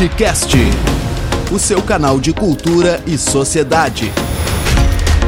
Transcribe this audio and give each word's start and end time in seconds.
Batcast, 0.00 0.56
o 1.52 1.58
seu 1.58 1.82
canal 1.82 2.18
de 2.18 2.32
cultura 2.32 3.04
e 3.06 3.18
sociedade. 3.18 4.10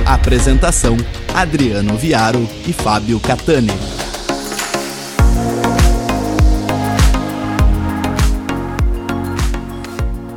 Apresentação: 0.07 0.97
Adriano 1.35 1.95
Viaro 1.99 2.49
e 2.67 2.73
Fábio 2.73 3.21
Catani. 3.21 3.69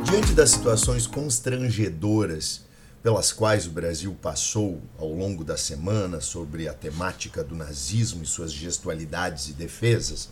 Diante 0.04 0.32
das 0.32 0.50
situações 0.50 1.06
constrangedoras 1.06 2.60
pelas 3.02 3.32
quais 3.32 3.66
o 3.66 3.70
Brasil 3.70 4.14
passou 4.20 4.82
ao 4.98 5.10
longo 5.10 5.44
da 5.44 5.56
semana 5.56 6.20
sobre 6.20 6.68
a 6.68 6.74
temática 6.74 7.42
do 7.42 7.56
nazismo 7.56 8.22
e 8.22 8.26
suas 8.26 8.52
gestualidades 8.52 9.48
e 9.48 9.54
defesas, 9.54 10.28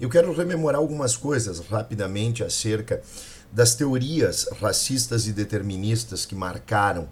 eu 0.00 0.08
quero 0.08 0.32
rememorar 0.32 0.80
algumas 0.80 1.16
coisas 1.16 1.58
rapidamente 1.58 2.44
acerca 2.44 3.02
das 3.50 3.74
teorias 3.74 4.48
racistas 4.60 5.26
e 5.26 5.32
deterministas 5.32 6.24
que 6.24 6.34
marcaram 6.34 7.08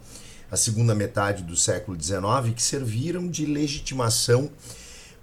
a 0.51 0.57
segunda 0.57 0.95
metade 0.95 1.43
do 1.43 1.57
século 1.57 2.01
XIX, 2.01 2.55
que 2.55 2.63
serviram 2.63 3.27
de 3.27 3.45
legitimação 3.47 4.51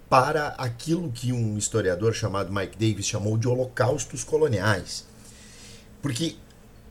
para 0.08 0.48
aquilo 0.58 1.10
que 1.10 1.32
um 1.32 1.56
historiador 1.56 2.12
chamado 2.12 2.52
Mike 2.52 2.76
Davis 2.76 3.06
chamou 3.06 3.38
de 3.38 3.48
holocaustos 3.48 4.22
coloniais. 4.22 5.06
Porque 6.02 6.36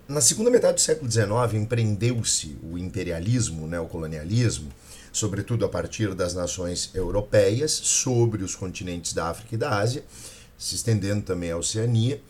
na 0.08 0.20
segunda 0.20 0.50
metade 0.50 0.76
do 0.76 0.82
século 0.82 1.10
XIX 1.10 1.54
empreendeu-se 1.54 2.58
o 2.64 2.78
imperialismo, 2.78 3.66
o 3.66 3.68
neocolonialismo, 3.68 4.72
sobretudo 5.12 5.64
a 5.64 5.70
partir 5.70 6.16
das 6.16 6.34
nações 6.34 6.90
europeias, 6.96 7.72
sobre 7.72 8.44
os 8.44 8.56
continentes 8.56 9.14
da 9.14 9.30
África 9.30 9.54
e 9.54 9.58
da 9.58 9.78
Ásia, 9.78 10.04
se 10.64 10.76
estendendo 10.76 11.24
também 11.24 11.52
à 11.52 11.58
Oceania, 11.58 12.22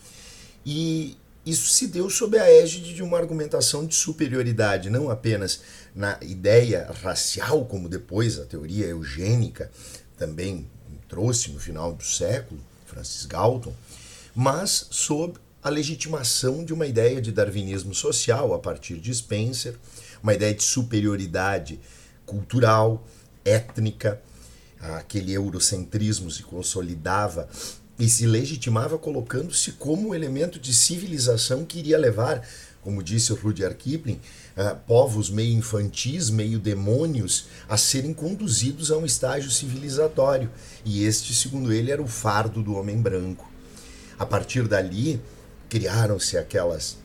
e 0.65 1.15
isso 1.45 1.69
se 1.69 1.87
deu 1.87 2.09
sob 2.09 2.37
a 2.39 2.49
égide 2.49 2.95
de 2.95 3.03
uma 3.03 3.17
argumentação 3.17 3.85
de 3.85 3.93
superioridade, 3.93 4.89
não 4.89 5.09
apenas 5.11 5.61
na 5.93 6.17
ideia 6.21 6.89
racial, 7.03 7.65
como 7.65 7.87
depois 7.87 8.39
a 8.39 8.45
teoria 8.45 8.87
eugênica 8.87 9.69
também 10.17 10.67
trouxe 11.07 11.51
no 11.51 11.59
final 11.59 11.93
do 11.93 12.03
século, 12.03 12.59
Francis 12.87 13.25
Galton, 13.27 13.73
mas 14.33 14.87
sob 14.89 15.37
a 15.61 15.69
legitimação 15.69 16.65
de 16.65 16.73
uma 16.73 16.87
ideia 16.87 17.21
de 17.21 17.31
darwinismo 17.31 17.93
social 17.93 18.51
a 18.53 18.59
partir 18.59 18.99
de 18.99 19.13
Spencer, 19.13 19.75
uma 20.23 20.33
ideia 20.33 20.55
de 20.55 20.63
superioridade 20.63 21.79
cultural, 22.25 23.05
étnica, 23.45 24.19
aquele 24.79 25.33
eurocentrismo 25.33 26.31
se 26.31 26.41
consolidava 26.43 27.47
e 27.97 28.09
se 28.09 28.25
legitimava 28.25 28.97
colocando-se 28.97 29.73
como 29.73 30.09
um 30.09 30.15
elemento 30.15 30.59
de 30.59 30.73
civilização 30.73 31.63
que 31.63 31.79
iria 31.79 31.97
levar, 31.97 32.45
como 32.81 33.03
disse 33.03 33.31
o 33.31 33.35
Rudyard 33.35 33.75
Kipling, 33.75 34.19
uh, 34.57 34.75
povos 34.87 35.29
meio 35.29 35.53
infantis, 35.53 36.29
meio 36.29 36.59
demônios, 36.59 37.45
a 37.69 37.77
serem 37.77 38.13
conduzidos 38.13 38.91
a 38.91 38.97
um 38.97 39.05
estágio 39.05 39.51
civilizatório. 39.51 40.49
E 40.83 41.03
este, 41.05 41.33
segundo 41.33 41.71
ele, 41.71 41.91
era 41.91 42.01
o 42.01 42.07
fardo 42.07 42.61
do 42.61 42.75
homem 42.75 42.99
branco. 42.99 43.49
A 44.17 44.25
partir 44.25 44.67
dali, 44.67 45.21
criaram-se 45.69 46.37
aquelas 46.37 46.97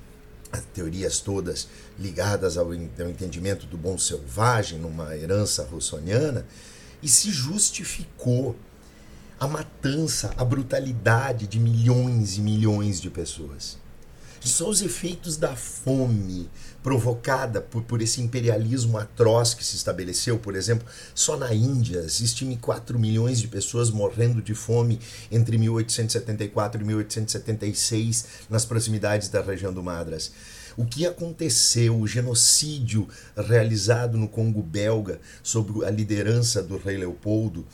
teorias 0.73 1.21
todas 1.21 1.69
ligadas 1.99 2.57
ao, 2.57 2.67
ao 2.67 2.75
entendimento 2.75 3.67
do 3.67 3.77
bom 3.77 3.99
selvagem, 3.99 4.79
numa 4.79 5.17
herança 5.17 5.65
russoniana, 5.65 6.47
e 7.03 7.09
se 7.09 7.31
justificou 7.31 8.57
a 9.39 9.47
matança, 9.47 10.33
a 10.37 10.45
brutalidade 10.45 11.47
de 11.47 11.61
milhões 11.61 12.37
e 12.37 12.41
milhões 12.41 13.01
de 13.01 13.09
pessoas. 13.09 13.79
São 14.41 14.71
os 14.71 14.81
efeitos 14.81 15.37
da 15.37 15.55
fome 15.55 16.49
provocada 16.83 17.61
por, 17.61 17.83
por 17.83 18.01
esse 18.01 18.23
imperialismo 18.23 18.97
atroz 18.97 19.53
que 19.53 19.65
se 19.65 19.77
estabeleceu, 19.77 20.39
por 20.39 20.55
exemplo, 20.55 20.87
só 21.15 21.37
na 21.37 21.53
Índia, 21.53 22.09
se 22.09 22.25
estima 22.25 22.57
4 22.57 22.99
milhões 22.99 23.41
de 23.41 23.49
pessoas 23.49 23.91
morrendo 23.91 24.41
de 24.41 24.55
fome 24.55 25.01
entre 25.31 25.59
1874 25.59 26.81
e 26.81 26.85
1876 26.85 28.27
nas 28.49 28.65
proximidades 28.65 29.29
da 29.29 29.43
região 29.43 29.73
do 29.73 29.83
Madras. 29.83 30.33
O 30.77 30.85
que 30.85 31.05
aconteceu, 31.05 31.99
o 31.99 32.07
genocídio 32.07 33.09
realizado 33.37 34.17
no 34.17 34.29
Congo 34.29 34.63
belga 34.63 35.21
sob 35.43 35.85
a 35.85 35.91
liderança 35.91 36.63
do 36.63 36.79
rei 36.79 36.97
Leopoldo, 36.97 37.67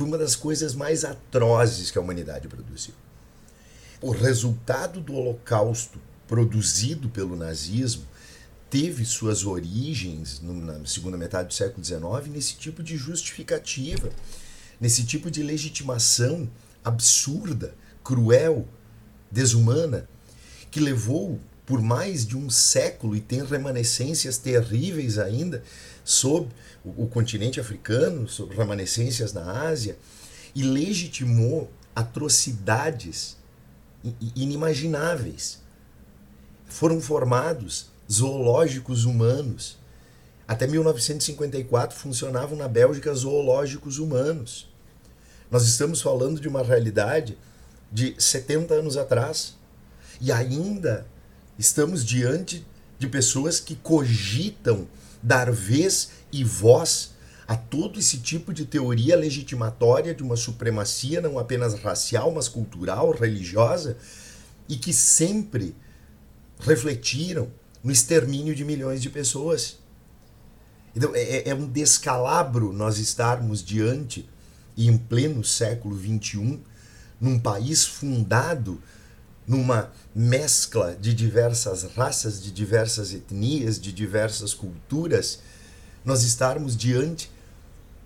foi 0.00 0.06
uma 0.06 0.16
das 0.16 0.34
coisas 0.34 0.74
mais 0.74 1.04
atrozes 1.04 1.90
que 1.90 1.98
a 1.98 2.00
humanidade 2.00 2.48
produziu. 2.48 2.94
O 4.00 4.12
resultado 4.12 4.98
do 4.98 5.12
Holocausto 5.12 6.00
produzido 6.26 7.10
pelo 7.10 7.36
nazismo 7.36 8.04
teve 8.70 9.04
suas 9.04 9.44
origens 9.44 10.40
na 10.40 10.86
segunda 10.86 11.18
metade 11.18 11.48
do 11.48 11.54
século 11.54 11.84
XIX 11.84 12.32
nesse 12.32 12.56
tipo 12.56 12.82
de 12.82 12.96
justificativa, 12.96 14.08
nesse 14.80 15.04
tipo 15.04 15.30
de 15.30 15.42
legitimação 15.42 16.50
absurda, 16.82 17.74
cruel, 18.02 18.66
desumana, 19.30 20.08
que 20.70 20.80
levou 20.80 21.38
por 21.70 21.80
mais 21.80 22.26
de 22.26 22.36
um 22.36 22.50
século 22.50 23.14
e 23.14 23.20
tem 23.20 23.44
remanescências 23.44 24.36
terríveis 24.36 25.18
ainda 25.18 25.62
sob 26.04 26.48
o, 26.84 27.04
o 27.04 27.06
continente 27.06 27.60
africano, 27.60 28.28
sobre 28.28 28.56
remanescências 28.56 29.32
na 29.32 29.68
Ásia, 29.68 29.96
e 30.52 30.64
legitimou 30.64 31.70
atrocidades 31.94 33.36
inimagináveis. 34.34 35.60
Foram 36.66 37.00
formados 37.00 37.86
zoológicos 38.10 39.04
humanos. 39.04 39.78
Até 40.48 40.66
1954 40.66 41.96
funcionavam 41.96 42.58
na 42.58 42.66
Bélgica 42.66 43.14
zoológicos 43.14 44.00
humanos. 44.00 44.68
Nós 45.48 45.68
estamos 45.68 46.02
falando 46.02 46.40
de 46.40 46.48
uma 46.48 46.64
realidade 46.64 47.38
de 47.92 48.16
70 48.18 48.74
anos 48.74 48.96
atrás. 48.96 49.56
E 50.20 50.32
ainda 50.32 51.06
estamos 51.60 52.06
diante 52.06 52.66
de 52.98 53.06
pessoas 53.06 53.60
que 53.60 53.76
cogitam 53.76 54.88
dar 55.22 55.52
vez 55.52 56.10
e 56.32 56.42
voz 56.42 57.12
a 57.46 57.54
todo 57.54 57.98
esse 57.98 58.16
tipo 58.16 58.54
de 58.54 58.64
teoria 58.64 59.14
legitimatória 59.14 60.14
de 60.14 60.22
uma 60.22 60.36
supremacia 60.36 61.20
não 61.20 61.38
apenas 61.38 61.74
racial, 61.74 62.32
mas 62.32 62.48
cultural, 62.48 63.10
religiosa, 63.10 63.98
e 64.70 64.76
que 64.76 64.90
sempre 64.94 65.76
refletiram 66.60 67.50
no 67.84 67.92
extermínio 67.92 68.54
de 68.54 68.64
milhões 68.64 69.02
de 69.02 69.10
pessoas. 69.10 69.78
Então, 70.96 71.14
é, 71.14 71.20
é, 71.20 71.48
é 71.50 71.54
um 71.54 71.66
descalabro 71.66 72.72
nós 72.72 72.96
estarmos 72.96 73.62
diante, 73.62 74.26
e 74.76 74.88
em 74.88 74.96
pleno 74.96 75.44
século 75.44 75.94
XXI, 75.98 76.58
num 77.20 77.38
país 77.38 77.84
fundado 77.84 78.80
numa 79.50 79.90
mescla 80.14 80.94
de 80.94 81.12
diversas 81.12 81.82
raças, 81.96 82.40
de 82.40 82.52
diversas 82.52 83.12
etnias, 83.12 83.80
de 83.80 83.90
diversas 83.90 84.54
culturas, 84.54 85.40
nós 86.04 86.22
estarmos 86.22 86.76
diante 86.76 87.28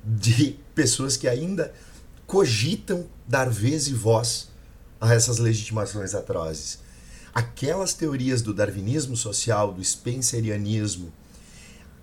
de 0.03 0.59
pessoas 0.75 1.19
que 1.19 1.29
ainda 1.29 1.71
cogitam 2.27 3.07
dar 3.29 3.51
vez 3.51 3.89
e 3.89 3.93
voz 3.93 4.49
a 4.99 5.13
essas 5.13 5.37
legitimações 5.37 6.15
atrozes. 6.15 6.79
Aquelas 7.35 7.93
teorias 7.93 8.41
do 8.41 8.55
darwinismo 8.55 9.15
social, 9.15 9.71
do 9.71 9.85
spencerianismo, 9.85 11.13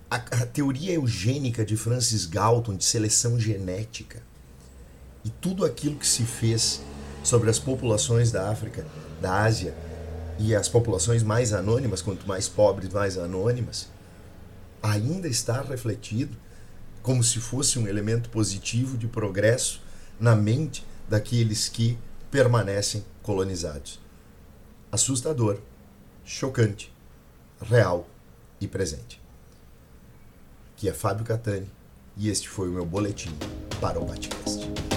a, 0.08 0.18
a 0.18 0.46
teoria 0.46 0.92
eugênica 0.92 1.64
de 1.64 1.76
Francis 1.76 2.26
Galton 2.26 2.76
de 2.76 2.84
seleção 2.84 3.40
genética 3.40 4.22
e 5.24 5.30
tudo 5.30 5.64
aquilo 5.64 5.96
que 5.96 6.06
se 6.06 6.22
fez 6.22 6.80
sobre 7.22 7.50
as 7.50 7.58
populações 7.58 8.32
da 8.32 8.50
África, 8.50 8.86
da 9.20 9.42
Ásia 9.42 9.74
e 10.38 10.54
as 10.54 10.68
populações 10.68 11.22
mais 11.22 11.52
anônimas, 11.52 12.02
quanto 12.02 12.26
mais 12.26 12.48
pobres, 12.48 12.92
mais 12.92 13.16
anônimas, 13.16 13.88
ainda 14.82 15.28
está 15.28 15.62
refletido 15.62 16.36
como 17.02 17.22
se 17.22 17.38
fosse 17.38 17.78
um 17.78 17.86
elemento 17.86 18.28
positivo 18.30 18.96
de 18.96 19.06
progresso 19.06 19.80
na 20.18 20.34
mente 20.34 20.84
daqueles 21.08 21.68
que 21.68 21.98
permanecem 22.30 23.04
colonizados. 23.22 24.00
Assustador, 24.90 25.58
chocante, 26.24 26.92
real 27.60 28.08
e 28.60 28.66
presente. 28.66 29.20
Que 30.76 30.88
é 30.88 30.92
Fábio 30.92 31.24
Catani 31.24 31.70
e 32.16 32.28
este 32.28 32.48
foi 32.48 32.68
o 32.68 32.72
meu 32.72 32.84
boletim 32.84 33.34
para 33.80 33.98
o 33.98 34.04
Batcast. 34.04 34.91